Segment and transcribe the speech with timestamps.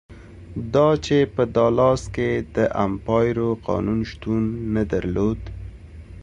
[0.73, 4.41] دا چې په دالاس کې د امپارو قانون شتون
[4.75, 5.39] نه درلود.